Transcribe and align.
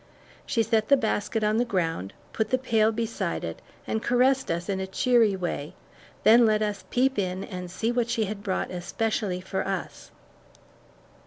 She 0.47 0.63
set 0.63 0.87
the 0.89 0.97
basket 0.97 1.43
on 1.43 1.57
the 1.57 1.63
ground, 1.63 2.13
put 2.33 2.49
the 2.49 2.57
pail 2.57 2.91
beside 2.91 3.43
it, 3.43 3.61
and 3.85 4.01
caressed 4.01 4.49
us 4.49 4.67
in 4.67 4.79
a 4.79 4.87
cheery 4.87 5.35
way, 5.35 5.75
then 6.23 6.43
let 6.43 6.63
us 6.63 6.85
peep 6.89 7.19
in 7.19 7.43
and 7.43 7.69
see 7.69 7.91
what 7.91 8.09
she 8.09 8.25
had 8.25 8.41
brought 8.41 8.71
especially 8.71 9.41
for 9.41 9.63
us. 9.63 10.09